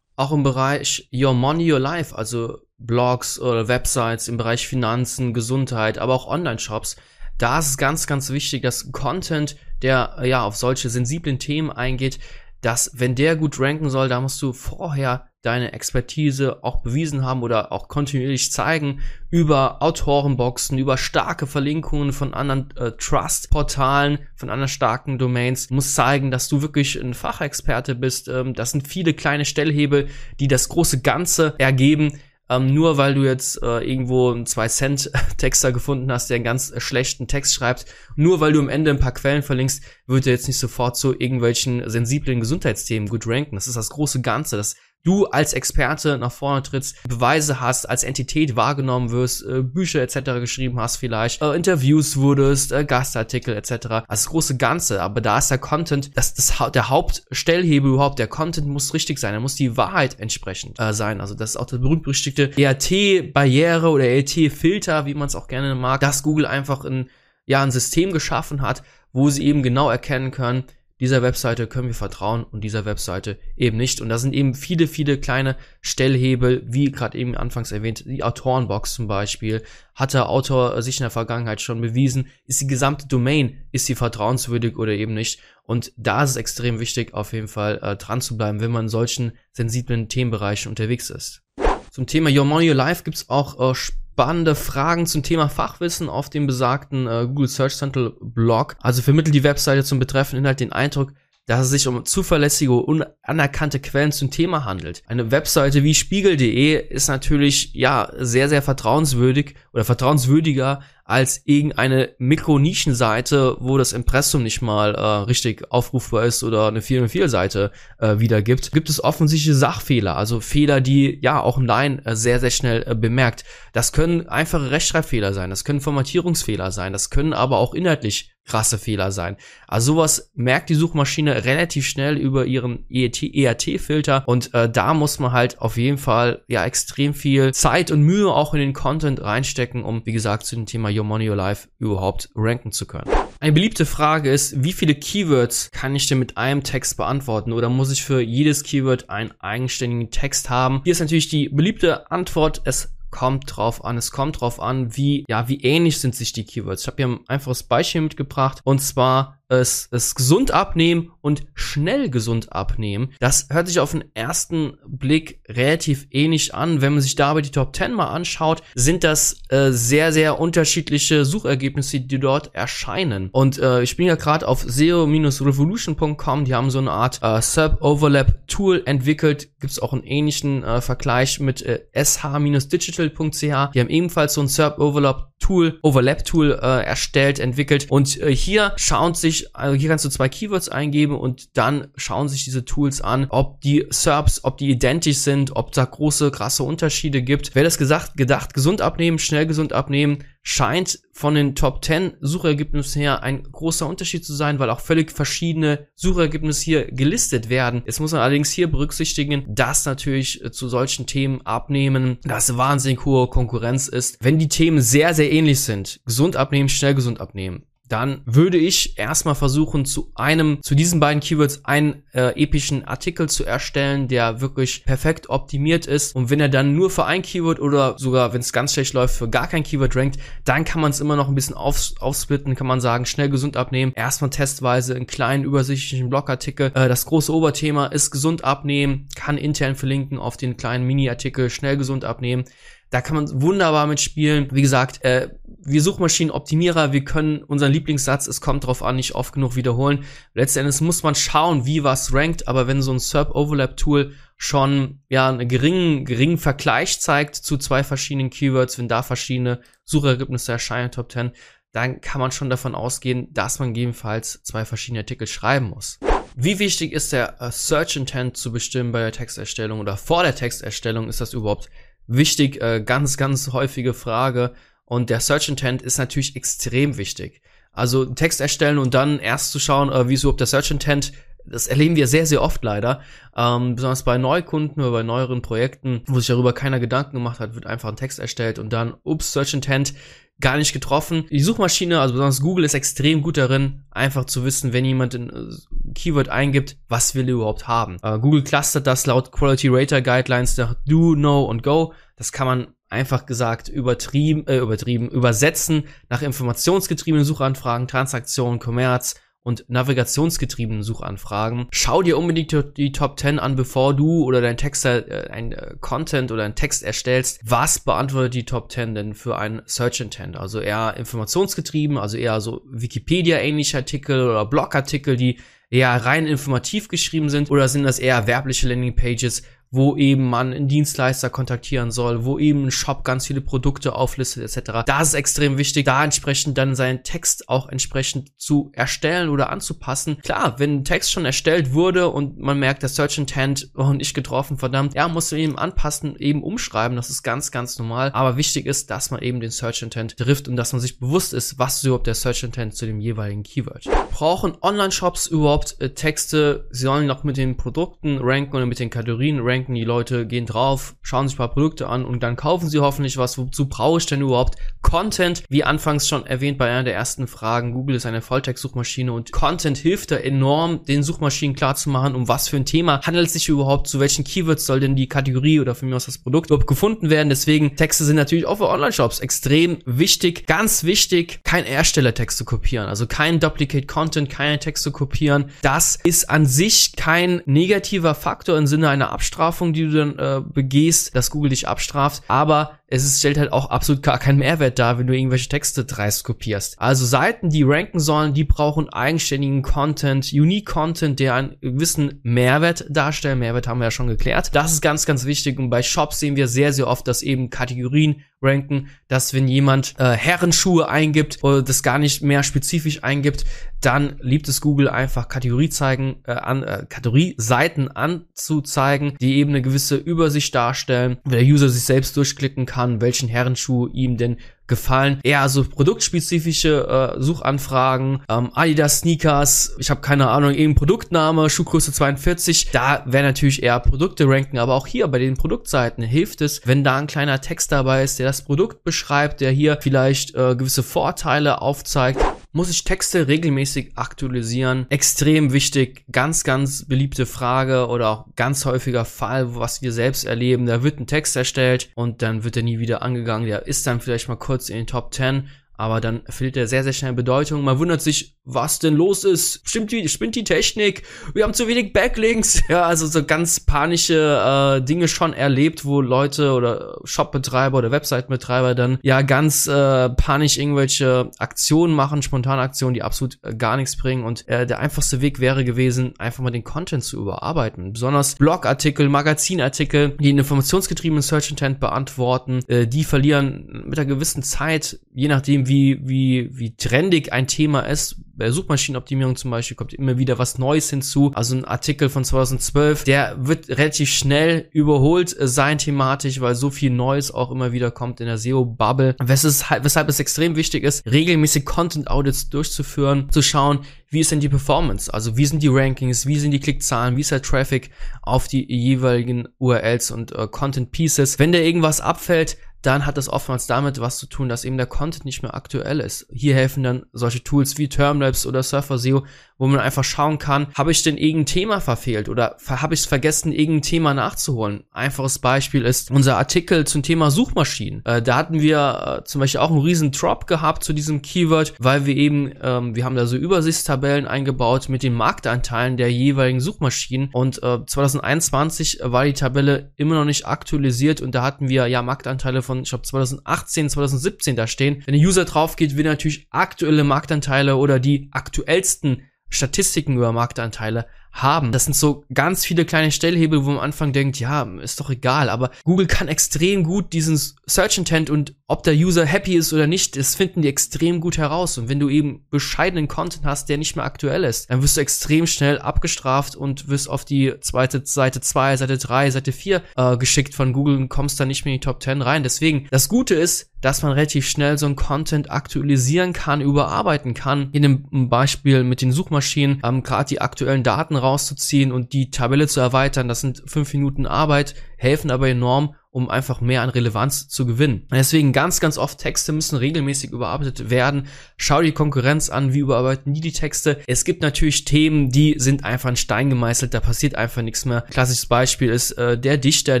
[0.16, 5.98] Auch im Bereich Your Money, Your Life, also Blogs oder Websites im Bereich Finanzen, Gesundheit,
[5.98, 6.96] aber auch Online-Shops.
[7.36, 12.18] Da ist es ganz, ganz wichtig, dass Content, der ja auf solche sensiblen Themen eingeht,
[12.60, 17.42] dass wenn der gut ranken soll, da musst du vorher deine Expertise auch bewiesen haben
[17.42, 19.00] oder auch kontinuierlich zeigen
[19.30, 25.68] über Autorenboxen, über starke Verlinkungen von anderen äh, Trust-Portalen, von anderen starken Domains.
[25.68, 28.26] Du musst zeigen, dass du wirklich ein Fachexperte bist.
[28.26, 30.08] Ähm, das sind viele kleine Stellhebel,
[30.40, 32.18] die das große Ganze ergeben.
[32.50, 36.80] Ähm, nur weil du jetzt äh, irgendwo einen 2-Cent-Texter gefunden hast, der einen ganz äh,
[36.80, 37.84] schlechten Text schreibt,
[38.16, 41.18] nur weil du am Ende ein paar Quellen verlinkst, wird er jetzt nicht sofort zu
[41.18, 43.56] irgendwelchen sensiblen Gesundheitsthemen gut ranken.
[43.56, 44.56] Das ist das große Ganze.
[44.56, 50.02] Das du als Experte nach vorne trittst, Beweise hast, als Entität wahrgenommen wirst, äh, Bücher
[50.02, 50.40] etc.
[50.40, 54.04] geschrieben hast vielleicht, äh, Interviews wurdest, äh, Gastartikel etc.
[54.08, 58.66] Das große Ganze, aber da ist der Content, das, das der Hauptstellhebel überhaupt, der Content
[58.66, 61.20] muss richtig sein, er muss die Wahrheit entsprechend äh, sein.
[61.20, 66.00] Also das ist auch das berühmt-berüchtigte ERT-Barriere oder ERT-Filter, wie man es auch gerne mag,
[66.00, 67.08] dass Google einfach ein,
[67.46, 70.64] ja, ein System geschaffen hat, wo sie eben genau erkennen können,
[71.00, 74.00] dieser Webseite können wir vertrauen und dieser Webseite eben nicht.
[74.00, 78.94] Und da sind eben viele, viele kleine Stellhebel, wie gerade eben anfangs erwähnt, die Autorenbox
[78.94, 79.62] zum Beispiel.
[79.94, 82.28] Hat der Autor sich in der Vergangenheit schon bewiesen?
[82.46, 85.40] Ist die gesamte Domain, ist sie vertrauenswürdig oder eben nicht?
[85.62, 88.86] Und da ist es extrem wichtig, auf jeden Fall äh, dran zu bleiben, wenn man
[88.86, 91.42] in solchen sensiblen Themenbereichen unterwegs ist.
[91.90, 93.74] Zum Thema Your Money Your Life gibt's auch äh,
[94.18, 98.74] spannende Fragen zum Thema Fachwissen auf dem besagten äh, Google Search Central Blog.
[98.80, 101.12] Also vermittelt die Webseite zum betreffenden Inhalt den Eindruck,
[101.46, 105.04] dass es sich um zuverlässige und anerkannte Quellen zum Thema handelt.
[105.06, 113.56] Eine Webseite wie spiegel.de ist natürlich ja sehr sehr vertrauenswürdig oder vertrauenswürdiger als irgendeine Mikronischenseite,
[113.60, 118.90] wo das Impressum nicht mal äh, richtig aufrufbar ist oder eine 404-Seite äh, wiedergibt, gibt
[118.90, 122.94] es offensichtliche Sachfehler, also Fehler, die ja auch ein Laien äh, sehr, sehr schnell äh,
[122.94, 123.44] bemerkt.
[123.72, 128.78] Das können einfache Rechtschreibfehler sein, das können Formatierungsfehler sein, das können aber auch inhaltlich krasse
[128.78, 129.36] Fehler sein.
[129.68, 135.32] Also sowas merkt die Suchmaschine relativ schnell über ihren ERT-Filter und äh, da muss man
[135.32, 139.84] halt auf jeden Fall ja extrem viel Zeit und Mühe auch in den Content reinstecken,
[139.84, 143.10] um wie gesagt zu dem Thema Your Money Your Life überhaupt ranken zu können.
[143.40, 147.68] Eine beliebte Frage ist, wie viele Keywords kann ich denn mit einem Text beantworten oder
[147.68, 150.80] muss ich für jedes Keyword einen eigenständigen Text haben?
[150.82, 153.96] Hier ist natürlich die beliebte Antwort, es kommt drauf an.
[153.96, 156.82] Es kommt drauf an, wie, ja, wie ähnlich sind sich die Keywords.
[156.82, 162.10] Ich habe hier ein einfaches Beispiel mitgebracht und zwar es, es gesund abnehmen und schnell
[162.10, 163.14] gesund abnehmen.
[163.18, 166.80] Das hört sich auf den ersten Blick relativ ähnlich an.
[166.80, 171.24] Wenn man sich dabei die Top 10 mal anschaut, sind das äh, sehr, sehr unterschiedliche
[171.24, 173.30] Suchergebnisse, die dort erscheinen.
[173.32, 178.82] Und äh, ich bin ja gerade auf SEO-revolution.com, die haben so eine Art äh, Sub-Overlap-Tool
[178.84, 179.48] entwickelt.
[179.60, 183.40] Gibt es auch einen ähnlichen äh, Vergleich mit äh, sh-digital.ch.
[183.40, 187.86] Die haben ebenfalls so ein Sub-Overlap-Tool, Overlap-Tool äh, erstellt, entwickelt.
[187.90, 191.88] Und äh, hier schauen sich sich, also hier kannst du zwei Keywords eingeben und dann
[191.96, 196.30] schauen sich diese Tools an, ob die SERPs, ob die identisch sind, ob da große,
[196.30, 197.54] krasse Unterschiede gibt.
[197.54, 203.02] Wer das gesagt, gedacht, gesund abnehmen, schnell gesund abnehmen, scheint von den Top 10 Suchergebnissen
[203.02, 207.82] her ein großer Unterschied zu sein, weil auch völlig verschiedene Suchergebnisse hier gelistet werden.
[207.84, 213.04] Jetzt muss man allerdings hier berücksichtigen, dass natürlich äh, zu solchen Themen abnehmen, dass wahnsinnig
[213.04, 214.16] hohe Konkurrenz ist.
[214.20, 218.98] Wenn die Themen sehr, sehr ähnlich sind, gesund abnehmen, schnell gesund abnehmen, dann würde ich
[218.98, 224.40] erstmal versuchen, zu einem, zu diesen beiden Keywords einen äh, epischen Artikel zu erstellen, der
[224.40, 226.14] wirklich perfekt optimiert ist.
[226.14, 229.16] Und wenn er dann nur für ein Keyword oder sogar, wenn es ganz schlecht läuft,
[229.16, 232.54] für gar kein Keyword rankt, dann kann man es immer noch ein bisschen auf, aufsplitten,
[232.54, 233.92] kann man sagen, schnell gesund abnehmen.
[233.94, 236.70] Erstmal testweise einen kleinen übersichtlichen Blogartikel.
[236.74, 241.76] Äh, das große Oberthema ist gesund abnehmen, kann intern verlinken auf den kleinen Mini-Artikel, schnell
[241.76, 242.44] gesund abnehmen.
[242.90, 244.48] Da kann man wunderbar mitspielen.
[244.50, 245.28] Wie gesagt, äh,
[245.60, 250.04] wir Suchmaschinenoptimierer, wir können unseren Lieblingssatz, es kommt drauf an, nicht oft genug wiederholen.
[250.34, 255.00] Letztendlich muss man schauen, wie was rankt, aber wenn so ein SERP Overlap Tool schon
[255.08, 260.92] ja einen geringen, geringen Vergleich zeigt zu zwei verschiedenen Keywords, wenn da verschiedene Suchergebnisse erscheinen,
[260.92, 261.32] Top 10,
[261.72, 265.98] dann kann man schon davon ausgehen, dass man gegebenenfalls zwei verschiedene Artikel schreiben muss.
[266.34, 270.34] Wie wichtig ist der äh, Search Intent zu bestimmen bei der Texterstellung oder vor der
[270.34, 271.08] Texterstellung?
[271.08, 271.68] Ist das überhaupt
[272.06, 272.62] wichtig?
[272.62, 274.54] Äh, ganz, ganz häufige Frage.
[274.88, 277.42] Und der Search Intent ist natürlich extrem wichtig.
[277.72, 281.12] Also Text erstellen und dann erst zu schauen, äh, wie ist überhaupt der Search Intent.
[281.44, 283.02] Das erleben wir sehr, sehr oft leider.
[283.36, 287.54] Ähm, besonders bei Neukunden oder bei neueren Projekten, wo sich darüber keiner Gedanken gemacht hat,
[287.54, 289.92] wird einfach ein Text erstellt und dann, ups, Search Intent
[290.40, 291.26] gar nicht getroffen.
[291.30, 295.30] Die Suchmaschine, also besonders Google, ist extrem gut darin, einfach zu wissen, wenn jemand ein
[295.30, 297.98] äh, Keyword eingibt, was will er überhaupt haben.
[298.02, 301.92] Äh, Google clustert das laut Quality Rater Guidelines nach Do, Know und Go.
[302.16, 309.14] Das kann man einfach gesagt übertrieben, äh, übertrieben, übersetzen nach informationsgetriebenen Suchanfragen, Transaktionen, Kommerz
[309.48, 311.68] und navigationsgetriebenen Suchanfragen.
[311.70, 315.74] Schau dir unbedingt die Top 10 an, bevor du oder dein Texter äh, ein äh,
[315.80, 317.40] Content oder ein Text erstellst.
[317.44, 320.36] Was beantwortet die Top 10 denn für ein Search Intent?
[320.36, 325.38] Also eher informationsgetrieben, also eher so Wikipedia-ähnliche Artikel oder Blogartikel, die
[325.70, 330.68] eher rein informativ geschrieben sind oder sind das eher werbliche Landingpages, wo eben man einen
[330.68, 334.84] Dienstleister kontaktieren soll, wo eben ein Shop ganz viele Produkte auflistet etc.
[334.86, 340.18] Da ist extrem wichtig, da entsprechend dann seinen Text auch entsprechend zu erstellen oder anzupassen.
[340.22, 344.14] Klar, wenn ein Text schon erstellt wurde und man merkt, der Search Intent oh, nicht
[344.14, 348.10] getroffen, verdammt, ja, muss man eben anpassen, eben umschreiben, das ist ganz, ganz normal.
[348.12, 351.34] Aber wichtig ist, dass man eben den Search Intent trifft und dass man sich bewusst
[351.34, 353.84] ist, was ist überhaupt der Search Intent zu dem jeweiligen Keyword.
[354.10, 356.66] Brauchen Online-Shops überhaupt äh, Texte?
[356.70, 360.26] Sie sollen noch mit den Produkten ranken oder mit den Kategorien ranken denken, die Leute
[360.26, 363.38] gehen drauf, schauen sich ein paar Produkte an und dann kaufen sie hoffentlich was.
[363.38, 365.42] Wozu brauche ich denn überhaupt Content?
[365.48, 369.78] Wie anfangs schon erwähnt bei einer der ersten Fragen, Google ist eine Volltext-Suchmaschine und Content
[369.78, 373.88] hilft da enorm, den Suchmaschinen klarzumachen, um was für ein Thema handelt es sich überhaupt,
[373.88, 377.10] zu welchen Keywords soll denn die Kategorie oder für mich aus das Produkt überhaupt gefunden
[377.10, 377.28] werden.
[377.28, 380.46] Deswegen Texte sind natürlich auch für Online-Shops extrem wichtig.
[380.46, 385.46] Ganz wichtig, kein Erstellertext zu kopieren, also kein Duplicate Content, keine Texte kopieren.
[385.62, 390.18] Das ist an sich kein negativer Faktor im Sinne einer Abstrafung Abstrafung, die du dann
[390.18, 394.38] äh, begehst, dass Google dich abstraft, aber es ist, stellt halt auch absolut gar keinen
[394.38, 396.80] Mehrwert dar, wenn du irgendwelche Texte dreist kopierst.
[396.80, 402.86] Also Seiten, die ranken sollen, die brauchen eigenständigen Content, Unique Content, der einen gewissen Mehrwert
[402.88, 403.38] darstellt.
[403.38, 404.54] Mehrwert haben wir ja schon geklärt.
[404.54, 405.58] Das ist ganz, ganz wichtig.
[405.58, 409.94] Und bei Shops sehen wir sehr, sehr oft, dass eben Kategorien ranken, dass wenn jemand
[409.98, 413.44] äh, Herrenschuhe eingibt oder das gar nicht mehr spezifisch eingibt,
[413.80, 419.62] dann liebt es Google einfach Kategorie zeigen, äh, an, äh, Kategorie-Seiten anzuzeigen, die eben eine
[419.62, 424.38] gewisse Übersicht darstellen, wo der User sich selbst durchklicken kann, welchen Herrenschuh ihm denn
[424.68, 425.18] gefallen.
[425.22, 431.92] Eher so produktspezifische äh, Suchanfragen, ähm, Adidas Sneakers, ich habe keine Ahnung, irgendein Produktname, Schuhgröße
[431.92, 432.70] 42.
[432.70, 436.84] Da wäre natürlich eher Produkte ranken, aber auch hier bei den Produktseiten hilft es, wenn
[436.84, 440.82] da ein kleiner Text dabei ist, der das Produkt beschreibt, der hier vielleicht äh, gewisse
[440.82, 442.20] Vorteile aufzeigt
[442.52, 444.86] muss ich Texte regelmäßig aktualisieren?
[444.90, 450.66] Extrem wichtig, ganz, ganz beliebte Frage oder auch ganz häufiger Fall, was wir selbst erleben.
[450.66, 453.46] Da wird ein Text erstellt und dann wird er nie wieder angegangen.
[453.46, 456.82] Der ist dann vielleicht mal kurz in den Top 10 aber dann verliert er sehr,
[456.82, 457.62] sehr schnell Bedeutung.
[457.62, 459.60] Man wundert sich, was denn los ist.
[459.64, 461.02] Stimmt die, spinnt die Technik?
[461.34, 462.62] Wir haben zu wenig Backlinks.
[462.68, 468.74] Ja, also so ganz panische äh, Dinge schon erlebt, wo Leute oder Shopbetreiber oder Website-Betreiber
[468.74, 473.96] dann ja ganz äh, panisch irgendwelche Aktionen machen, spontane Aktionen, die absolut äh, gar nichts
[473.96, 474.24] bringen.
[474.24, 477.92] Und äh, der einfachste Weg wäre gewesen, einfach mal den Content zu überarbeiten.
[477.92, 484.42] Besonders Blogartikel, Magazinartikel, die einen informationsgetriebenen Search Intent beantworten, äh, die verlieren mit einer gewissen
[484.42, 489.92] Zeit, je nachdem, wie, wie, wie trendig ein Thema ist, bei Suchmaschinenoptimierung zum Beispiel kommt
[489.92, 491.32] immer wieder was Neues hinzu.
[491.34, 496.70] Also ein Artikel von 2012, der wird relativ schnell überholt äh, sein thematisch, weil so
[496.70, 499.16] viel Neues auch immer wieder kommt in der SEO-Bubble.
[499.20, 505.12] Weshalb es extrem wichtig ist, regelmäßig Content-Audits durchzuführen, zu schauen, wie ist denn die Performance?
[505.12, 507.90] Also wie sind die Rankings, wie sind die Klickzahlen, wie ist der Traffic
[508.22, 511.38] auf die jeweiligen URLs und äh, Content Pieces.
[511.38, 514.86] Wenn da irgendwas abfällt, dann hat das oftmals damit was zu tun, dass eben der
[514.86, 516.26] Content nicht mehr aktuell ist.
[516.30, 519.26] Hier helfen dann solche Tools wie Termlabs oder Surfer SEO,
[519.58, 523.06] wo man einfach schauen kann, habe ich denn irgendein Thema verfehlt oder habe ich es
[523.06, 524.84] vergessen, irgendein Thema nachzuholen.
[524.92, 528.04] Einfaches Beispiel ist unser Artikel zum Thema Suchmaschinen.
[528.04, 531.74] Äh, da hatten wir äh, zum Beispiel auch einen riesen Drop gehabt zu diesem Keyword,
[531.78, 536.60] weil wir eben, ähm, wir haben da so Übersichtstabellen eingebaut mit den Marktanteilen der jeweiligen
[536.60, 541.86] Suchmaschinen und äh, 2021 war die Tabelle immer noch nicht aktualisiert und da hatten wir
[541.88, 545.02] ja Marktanteile von, ich glaube 2018, 2017 da stehen.
[545.04, 551.06] Wenn der User drauf geht, will natürlich aktuelle Marktanteile oder die aktuellsten Statistiken über Marktanteile
[551.32, 551.72] haben.
[551.72, 555.10] Das sind so ganz viele kleine Stellhebel, wo man am Anfang denkt, ja, ist doch
[555.10, 559.72] egal, aber Google kann extrem gut diesen Search Intent und ob der User happy ist
[559.72, 561.78] oder nicht, das finden die extrem gut heraus.
[561.78, 565.00] Und wenn du eben bescheidenen Content hast, der nicht mehr aktuell ist, dann wirst du
[565.00, 570.16] extrem schnell abgestraft und wirst auf die zweite Seite 2, Seite 3, Seite 4 äh,
[570.18, 572.42] geschickt von Google und kommst dann nicht mehr in die Top 10 rein.
[572.42, 577.70] Deswegen, das Gute ist, dass man relativ schnell so ein Content aktualisieren kann, überarbeiten kann.
[577.72, 582.66] In dem Beispiel mit den Suchmaschinen, ähm, gerade die aktuellen Daten rauszuziehen und die Tabelle
[582.66, 583.28] zu erweitern.
[583.28, 588.06] Das sind fünf Minuten Arbeit, helfen aber enorm, um einfach mehr an Relevanz zu gewinnen.
[588.10, 591.28] Deswegen ganz, ganz oft Texte müssen regelmäßig überarbeitet werden.
[591.56, 594.00] Schau die Konkurrenz an, wie überarbeiten die die Texte.
[594.08, 598.04] Es gibt natürlich Themen, die sind einfach ein Stein gemeißelt, da passiert einfach nichts mehr.
[598.10, 600.00] Klassisches Beispiel ist äh, der Dichter,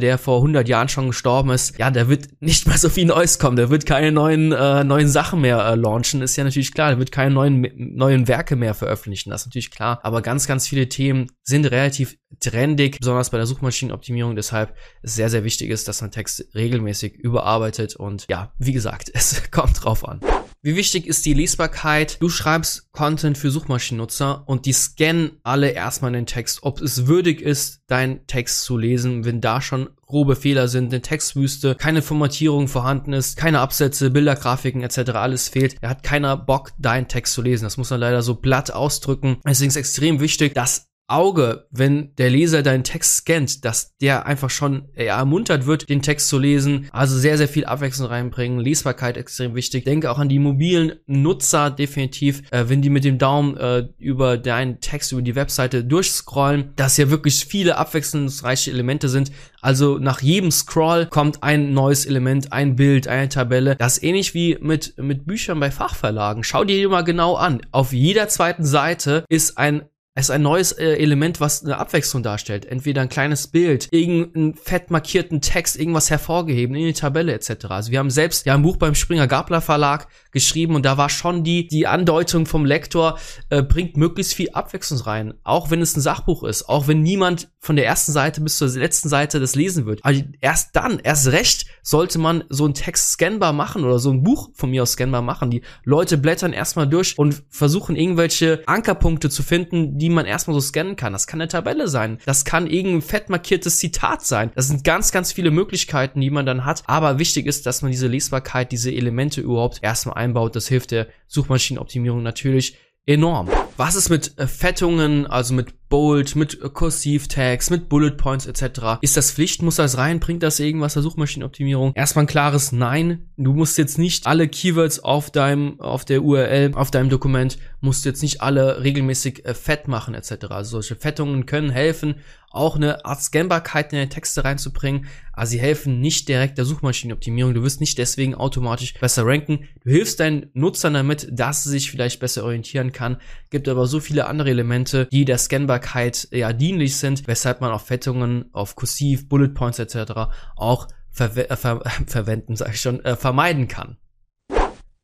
[0.00, 1.78] der vor 100 Jahren schon gestorben ist.
[1.78, 5.08] Ja, der wird nicht mehr so viel Neues kommen, der wird keine neuen, äh, neuen
[5.08, 8.74] Sachen mehr äh, launchen, ist ja natürlich klar, der wird keine neuen, neuen Werke mehr
[8.74, 10.00] veröffentlichen, das ist natürlich klar.
[10.02, 14.36] Aber ganz, ganz viele Themen sind relativ trendig, besonders bei der Suchmaschinenoptimierung.
[14.36, 19.10] Deshalb ist sehr, sehr wichtig ist, dass man Text regelmäßig überarbeitet und ja, wie gesagt,
[19.14, 20.20] es kommt drauf an.
[20.60, 22.20] Wie wichtig ist die Lesbarkeit?
[22.20, 27.40] Du schreibst Content für Suchmaschinennutzer und die scannen alle erstmal den Text, ob es würdig
[27.40, 32.66] ist, deinen Text zu lesen, wenn da schon grobe Fehler sind, eine Textwüste, keine Formatierung
[32.66, 35.10] vorhanden ist, keine Absätze, Bilder, Grafiken etc.
[35.12, 35.76] alles fehlt.
[35.80, 37.64] Er hat keiner Bock, deinen Text zu lesen.
[37.64, 39.36] Das muss man leider so platt ausdrücken.
[39.46, 44.50] Deswegen ist extrem wichtig, dass Auge, wenn der Leser deinen Text scannt, dass der einfach
[44.50, 46.88] schon eher ermuntert wird, den Text zu lesen.
[46.92, 48.60] Also sehr, sehr viel Abwechslung reinbringen.
[48.60, 49.84] Lesbarkeit extrem wichtig.
[49.84, 54.36] Denke auch an die mobilen Nutzer definitiv, äh, wenn die mit dem Daumen äh, über
[54.36, 59.32] deinen Text, über die Webseite durchscrollen, dass ja wirklich viele abwechslungsreiche Elemente sind.
[59.62, 63.76] Also nach jedem Scroll kommt ein neues Element, ein Bild, eine Tabelle.
[63.76, 66.44] Das ist ähnlich wie mit, mit Büchern bei Fachverlagen.
[66.44, 67.62] Schau dir die mal genau an.
[67.72, 69.82] Auf jeder zweiten Seite ist ein
[70.18, 72.66] es ist ein neues äh, Element, was eine Abwechslung darstellt.
[72.66, 77.66] Entweder ein kleines Bild, irgendeinen fett markierten Text, irgendwas hervorgeheben in die Tabelle etc.
[77.68, 81.08] Also wir haben selbst ja ein Buch beim Springer Gabler Verlag geschrieben und da war
[81.08, 83.16] schon die die Andeutung vom Lektor
[83.50, 87.50] äh, bringt möglichst viel Abwechslung rein, auch wenn es ein Sachbuch ist, auch wenn niemand
[87.60, 90.00] von der ersten Seite bis zur letzten Seite das lesen wird.
[90.02, 94.22] Aber erst dann, erst recht sollte man so einen Text scannbar machen oder so ein
[94.22, 95.50] Buch von mir aus scannbar machen.
[95.50, 100.60] Die Leute blättern erstmal durch und versuchen irgendwelche Ankerpunkte zu finden, die man erstmal so
[100.60, 101.12] scannen kann.
[101.12, 102.18] Das kann eine Tabelle sein.
[102.26, 104.50] Das kann irgendein fett markiertes Zitat sein.
[104.54, 106.82] Das sind ganz, ganz viele Möglichkeiten, die man dann hat.
[106.86, 110.56] Aber wichtig ist, dass man diese Lesbarkeit, diese Elemente überhaupt erstmal einbaut.
[110.56, 113.48] Das hilft der Suchmaschinenoptimierung natürlich enorm.
[113.76, 118.98] Was ist mit äh, Fettungen, also mit Bold, mit Kursivtags, mit Bullet Points etc.
[119.00, 119.62] Ist das Pflicht?
[119.62, 120.20] Muss das rein?
[120.20, 121.92] Bringt das irgendwas der Suchmaschinenoptimierung?
[121.94, 123.30] Erstmal ein klares Nein.
[123.36, 128.04] Du musst jetzt nicht alle Keywords auf deinem, auf der URL, auf deinem Dokument, musst
[128.04, 130.46] jetzt nicht alle regelmäßig äh, fett machen etc.
[130.50, 132.16] Also solche Fettungen können helfen,
[132.50, 137.54] auch eine Art Scannbarkeit in deine Texte reinzubringen, aber sie helfen nicht direkt der Suchmaschinenoptimierung.
[137.54, 139.68] Du wirst nicht deswegen automatisch besser ranken.
[139.84, 143.18] Du hilfst deinen Nutzern damit, dass sie sich vielleicht besser orientieren kann.
[143.50, 147.72] Gibt aber so viele andere Elemente, die der Scannbarkeit Lesbarkeit ja dienlich sind, weshalb man
[147.72, 150.12] auf Fettungen, auf Kursiv, Bullet Points etc.
[150.56, 150.88] auch
[151.18, 153.96] äh, ver verwenden, sage ich schon, äh, vermeiden kann.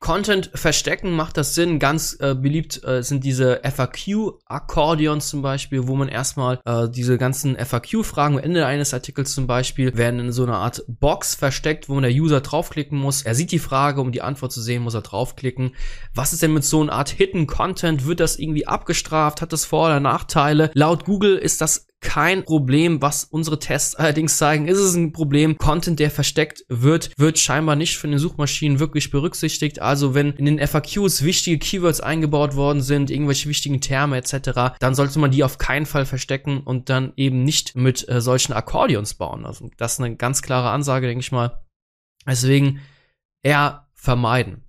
[0.04, 1.78] Content verstecken macht das Sinn.
[1.78, 7.56] Ganz äh, beliebt äh, sind diese FAQ-Akkordeons zum Beispiel, wo man erstmal äh, diese ganzen
[7.56, 11.94] FAQ-Fragen am Ende eines Artikels zum Beispiel werden in so einer Art Box versteckt, wo
[11.94, 13.22] man der User draufklicken muss.
[13.22, 15.74] Er sieht die Frage, um die Antwort zu sehen, muss er draufklicken.
[16.14, 18.04] Was ist denn mit so einer Art Hidden Content?
[18.04, 19.40] Wird das irgendwie abgestraft?
[19.40, 20.70] Hat das Vor- oder Nachteile?
[20.74, 24.68] Laut Google ist das kein Problem, was unsere Tests allerdings zeigen.
[24.68, 25.58] Ist es ein Problem?
[25.58, 29.80] Content, der versteckt wird, wird scheinbar nicht von den Suchmaschinen wirklich berücksichtigt.
[29.82, 34.94] Also wenn in den FAQs wichtige Keywords eingebaut worden sind, irgendwelche wichtigen Terme etc., dann
[34.94, 39.14] sollte man die auf keinen Fall verstecken und dann eben nicht mit äh, solchen Akkordeons
[39.14, 39.44] bauen.
[39.44, 41.64] Also das ist eine ganz klare Ansage, denke ich mal.
[42.26, 42.80] Deswegen
[43.42, 44.62] eher vermeiden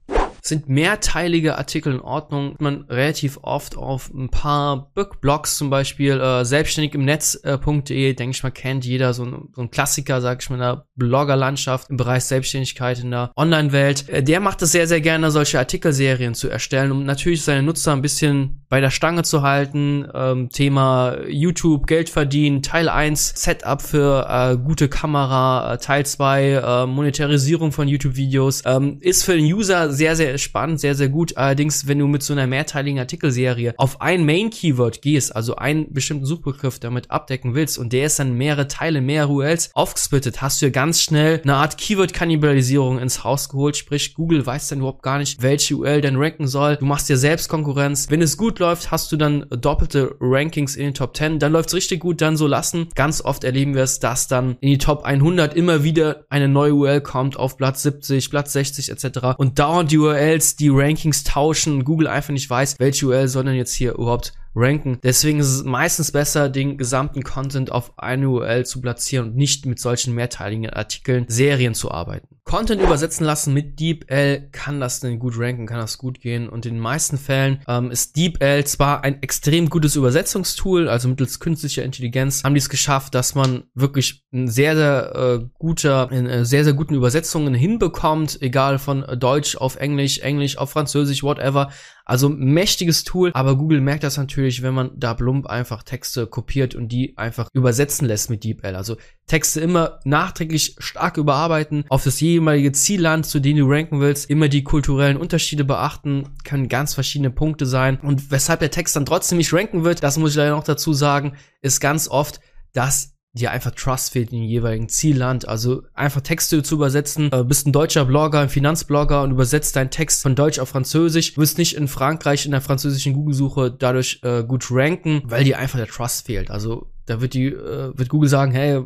[0.47, 2.55] sind mehrteilige Artikel in Ordnung.
[2.59, 8.35] Man relativ oft auf ein paar Blogs zum Beispiel, äh, selbstständig im Netz.de, äh, denke
[8.35, 11.89] ich mal, kennt jeder so ein, so ein Klassiker, sag ich mal, in der Bloggerlandschaft
[11.89, 14.07] im Bereich Selbstständigkeit in der Online-Welt.
[14.09, 17.93] Äh, der macht es sehr, sehr gerne, solche Artikelserien zu erstellen, um natürlich seine Nutzer
[17.93, 20.07] ein bisschen bei der Stange zu halten.
[20.13, 26.49] Ähm, Thema YouTube, Geld verdienen, Teil 1, Setup für äh, gute Kamera, äh, Teil 2,
[26.51, 28.63] äh, Monetarisierung von YouTube-Videos.
[28.65, 31.37] Ähm, ist für den User sehr, sehr spannend, sehr, sehr gut.
[31.37, 36.25] Allerdings, wenn du mit so einer mehrteiligen Artikelserie auf ein Main-Keyword gehst, also einen bestimmten
[36.25, 40.67] Suchbegriff damit abdecken willst und der ist dann mehrere Teile, mehrere URLs aufgesplittet, hast du
[40.67, 43.77] ja ganz schnell eine Art Keyword-Kannibalisierung ins Haus geholt.
[43.77, 46.77] Sprich, Google weiß dann überhaupt gar nicht, welche URL denn ranken soll.
[46.77, 48.09] Du machst dir selbst Konkurrenz.
[48.09, 51.39] Wenn es gut läuft, hast du dann doppelte Rankings in den Top 10.
[51.39, 52.89] Dann läuft's richtig gut, dann so lassen.
[52.95, 56.73] Ganz oft erleben wir es, dass dann in die Top 100 immer wieder eine neue
[56.73, 59.19] URL kommt auf Platz 70, Platz 60 etc.
[59.37, 63.47] Und dauernd die URL URLs die Rankings tauschen Google einfach nicht weiß, welche URL soll
[63.49, 64.99] jetzt hier überhaupt ranken.
[65.03, 69.65] Deswegen ist es meistens besser, den gesamten Content auf eine URL zu platzieren und nicht
[69.65, 72.34] mit solchen mehrteiligen Artikeln, Serien zu arbeiten.
[72.45, 76.67] Content übersetzen lassen mit DeepL kann das denn gut ranken, kann das gut gehen und
[76.67, 81.83] in den meisten Fällen ähm, ist DeepL zwar ein extrem gutes Übersetzungstool, also mittels künstlicher
[81.83, 86.45] Intelligenz haben die es geschafft, dass man wirklich ein sehr, sehr äh, guter, in äh,
[86.45, 91.71] sehr, sehr guten Übersetzungen hinbekommt, egal von Deutsch auf Englisch, Englisch auf Französisch, whatever.
[92.05, 96.75] Also mächtiges Tool, aber Google merkt das natürlich, wenn man da plump einfach Texte kopiert
[96.75, 98.75] und die einfach übersetzen lässt mit DeepL.
[98.75, 104.29] Also Texte immer nachträglich stark überarbeiten, auf das jeweilige Zielland, zu dem du ranken willst,
[104.29, 107.99] immer die kulturellen Unterschiede beachten, können ganz verschiedene Punkte sein.
[107.99, 110.93] Und weshalb der Text dann trotzdem nicht ranken wird, das muss ich leider noch dazu
[110.93, 112.39] sagen, ist ganz oft,
[112.73, 115.47] dass dir einfach Trust fehlt in jeweiligen Zielland.
[115.47, 117.29] Also einfach Texte zu übersetzen.
[117.29, 120.69] Du äh, bist ein deutscher Blogger, ein Finanzblogger und übersetzt deinen Text von Deutsch auf
[120.69, 121.33] Französisch.
[121.33, 125.59] Du wirst nicht in Frankreich in der französischen Google-Suche dadurch äh, gut ranken, weil dir
[125.59, 126.49] einfach der Trust fehlt.
[126.49, 128.81] Also da wird die, äh, wird Google sagen, hey,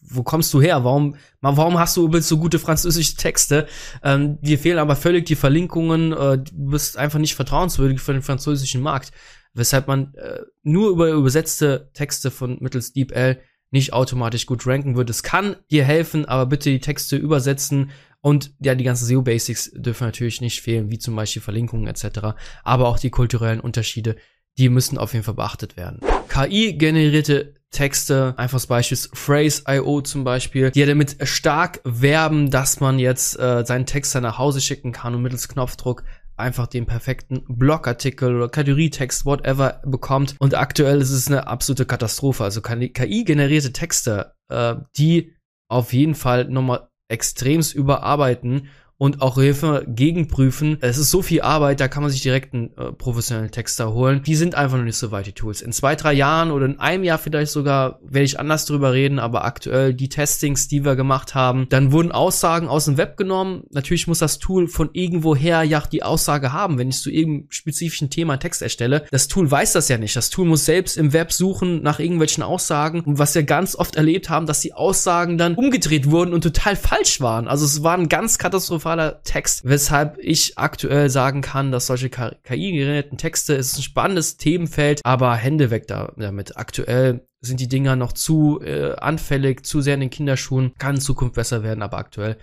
[0.00, 0.82] wo kommst du her?
[0.82, 3.66] Warum, warum hast du übelst so gute französische Texte?
[4.02, 6.12] Ähm, dir fehlen aber völlig die Verlinkungen.
[6.12, 9.12] Äh, du bist einfach nicht vertrauenswürdig für den französischen Markt.
[9.52, 15.10] Weshalb man äh, nur über übersetzte Texte von mittels DeepL nicht automatisch gut ranken wird.
[15.10, 20.04] Es kann dir helfen, aber bitte die Texte übersetzen und ja, die ganzen SEO-Basics dürfen
[20.04, 22.36] natürlich nicht fehlen, wie zum Beispiel Verlinkungen etc.
[22.62, 24.16] Aber auch die kulturellen Unterschiede,
[24.58, 26.00] die müssen auf jeden Fall beachtet werden.
[26.28, 33.38] KI-generierte Texte, einfaches Beispiel Phrase.io zum Beispiel, die ja damit stark werben, dass man jetzt
[33.38, 36.02] äh, seinen Text nach Hause schicken kann und mittels Knopfdruck
[36.40, 40.36] einfach den perfekten Blogartikel oder Kategorietext, whatever, bekommt.
[40.38, 42.44] Und aktuell ist es eine absolute Katastrophe.
[42.44, 45.34] Also KI-generierte Texte, äh, die
[45.68, 48.68] auf jeden Fall nochmal extremst überarbeiten
[49.00, 50.76] und auch Hilfe gegenprüfen.
[50.82, 54.22] Es ist so viel Arbeit, da kann man sich direkt einen äh, professionellen Texter holen.
[54.26, 55.62] Die sind einfach noch nicht so weit, die Tools.
[55.62, 59.18] In zwei, drei Jahren oder in einem Jahr vielleicht sogar werde ich anders drüber reden,
[59.18, 63.62] aber aktuell die Testings, die wir gemacht haben, dann wurden Aussagen aus dem Web genommen.
[63.70, 68.10] Natürlich muss das Tool von irgendwoher ja die Aussage haben, wenn ich zu irgendeinem spezifischen
[68.10, 69.06] Thema Text erstelle.
[69.10, 70.14] Das Tool weiß das ja nicht.
[70.14, 73.96] Das Tool muss selbst im Web suchen nach irgendwelchen Aussagen und was wir ganz oft
[73.96, 77.48] erlebt haben, dass die Aussagen dann umgedreht wurden und total falsch waren.
[77.48, 82.10] Also es war ein ganz katastrophal katastrophaler Text, weshalb ich aktuell sagen kann, dass solche
[82.10, 86.56] KI-generierten Texte ist ein spannendes Themenfeld, aber Hände weg damit.
[86.56, 91.00] Aktuell sind die Dinger noch zu äh, anfällig, zu sehr in den Kinderschuhen, kann in
[91.00, 92.36] Zukunft besser werden, aber aktuell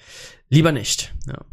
[0.49, 1.13] lieber nicht.
[1.27, 1.45] Ja.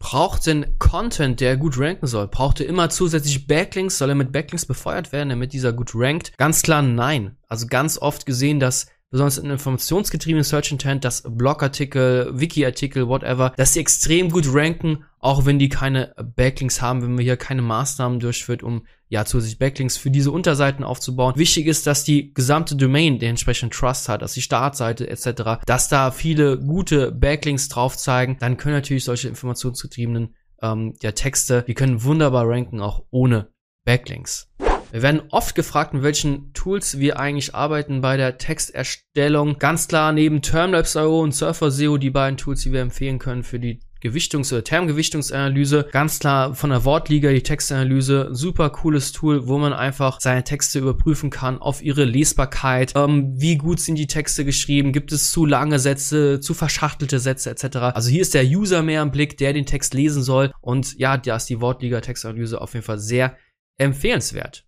[0.00, 2.28] Braucht denn Content, der gut ranken soll?
[2.28, 3.96] Braucht er immer zusätzlich Backlinks?
[3.96, 6.36] Soll er mit Backlinks befeuert werden, damit dieser gut rankt?
[6.36, 7.36] Ganz klar nein.
[7.48, 13.72] Also ganz oft gesehen, dass besonders in informationsgetriebenen Search Intent, dass Blogartikel, Wiki-Artikel, whatever, dass
[13.72, 18.18] sie extrem gut ranken, auch wenn die keine Backlinks haben, wenn man hier keine Maßnahmen
[18.18, 21.34] durchführt, um ja zusätzlich Backlinks für diese Unterseiten aufzubauen.
[21.36, 25.88] Wichtig ist, dass die gesamte Domain den entsprechenden Trust hat, dass die Startseite etc., dass
[25.88, 31.74] da viele gute Backlinks drauf zeigen, dann können natürlich solche informationsgetriebenen ähm, ja, Texte, die
[31.74, 33.46] können wunderbar ranken, auch ohne
[33.84, 34.48] Backlinks.
[34.94, 39.58] Wir werden oft gefragt, mit welchen Tools wir eigentlich arbeiten bei der Texterstellung.
[39.58, 43.80] Ganz klar neben Termlabs.io und SurferSeo die beiden Tools, die wir empfehlen können für die
[44.00, 45.88] Gewichtungs- oder Termgewichtungsanalyse.
[45.90, 48.28] Ganz klar von der Wortliga die Textanalyse.
[48.30, 52.92] Super cooles Tool, wo man einfach seine Texte überprüfen kann auf ihre Lesbarkeit.
[52.94, 54.92] Ähm, wie gut sind die Texte geschrieben?
[54.92, 57.78] Gibt es zu lange Sätze, zu verschachtelte Sätze etc.
[57.96, 60.52] Also hier ist der User mehr im Blick, der den Text lesen soll.
[60.60, 63.36] Und ja, da ist die Wortliga Textanalyse auf jeden Fall sehr
[63.76, 64.64] empfehlenswert.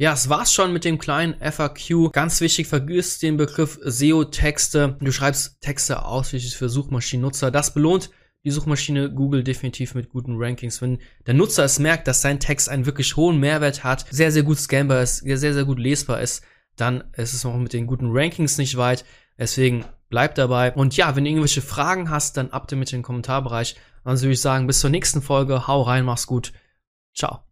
[0.00, 2.12] Ja, es war's schon mit dem kleinen FAQ.
[2.12, 4.96] Ganz wichtig, vergiss den Begriff SEO-Texte.
[5.00, 7.50] Du schreibst Texte ausschließlich für Suchmaschinennutzer.
[7.50, 8.10] Das belohnt
[8.44, 10.80] die Suchmaschine Google definitiv mit guten Rankings.
[10.80, 14.44] Wenn der Nutzer es merkt, dass sein Text einen wirklich hohen Mehrwert hat, sehr, sehr
[14.44, 16.44] gut scannbar ist, sehr, sehr gut lesbar ist,
[16.76, 19.04] dann ist es noch mit den guten Rankings nicht weit.
[19.36, 20.72] Deswegen bleib dabei.
[20.74, 23.74] Und ja, wenn du irgendwelche Fragen hast, dann ab damit in den Kommentarbereich.
[24.04, 25.66] Ansonsten würde ich sagen, bis zur nächsten Folge.
[25.66, 26.52] Hau rein, mach's gut.
[27.16, 27.47] Ciao.